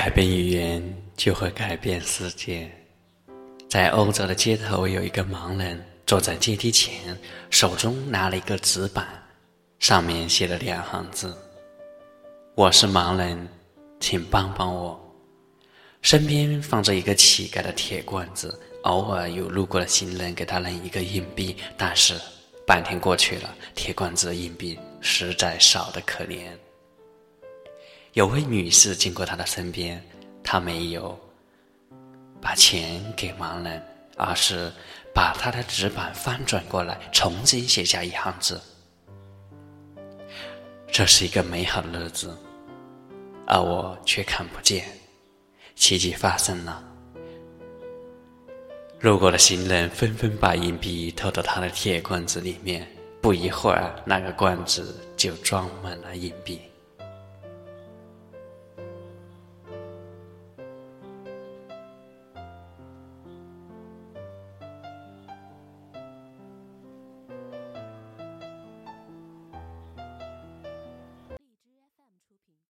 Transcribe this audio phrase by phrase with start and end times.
[0.00, 0.82] 改变语言
[1.14, 2.70] 就会改变世界。
[3.68, 7.14] 在欧洲的街头，有一个盲人坐在阶梯前，
[7.50, 9.06] 手中拿了一个纸板，
[9.78, 11.36] 上面写了两行字
[12.56, 13.46] ：“我是盲人，
[14.00, 14.98] 请帮帮我。”
[16.00, 22.18] 身边放着一个乞丐的铁罐子，偶尔有路过的行人给他扔一个硬币，但是
[22.66, 26.48] 半天过去了，铁罐子的硬币实在少得可怜。
[28.14, 30.02] 有位女士经过他的身边，
[30.42, 31.16] 她没有
[32.40, 33.80] 把钱给盲人，
[34.16, 34.72] 而是
[35.14, 38.60] 把他的纸板翻转过来，重新写下一行字
[40.90, 42.36] ：“这是一个美好的日子，
[43.46, 44.84] 而我却看不见。”
[45.76, 46.82] 奇迹发生了，
[48.98, 52.86] 路过的行人纷纷把硬币投到他的铁罐子里面，
[53.22, 56.60] 不一会儿，那个罐子就装满了硬币。